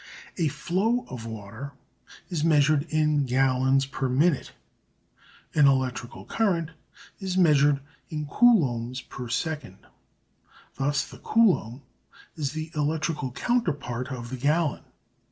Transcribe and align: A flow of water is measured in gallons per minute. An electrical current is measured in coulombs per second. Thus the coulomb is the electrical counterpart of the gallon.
A 0.35 0.47
flow 0.47 1.05
of 1.09 1.27
water 1.27 1.73
is 2.31 2.43
measured 2.43 2.87
in 2.89 3.27
gallons 3.27 3.85
per 3.85 4.09
minute. 4.09 4.51
An 5.53 5.67
electrical 5.67 6.25
current 6.25 6.71
is 7.19 7.37
measured 7.37 7.81
in 8.09 8.25
coulombs 8.25 9.01
per 9.07 9.29
second. 9.29 9.85
Thus 10.73 11.07
the 11.07 11.19
coulomb 11.19 11.83
is 12.35 12.53
the 12.53 12.71
electrical 12.73 13.31
counterpart 13.31 14.07
of 14.11 14.31
the 14.31 14.37
gallon. 14.37 14.85